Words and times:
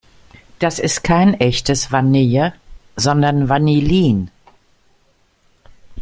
Das 0.57 0.79
ist 0.79 1.03
kein 1.03 1.35
echtes 1.35 1.91
Vanille, 1.91 2.55
sondern 2.95 3.49
Vanillin. 3.49 4.31